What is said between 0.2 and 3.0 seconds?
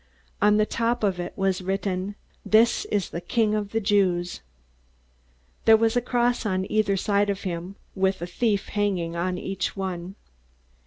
On the top of it was written: "This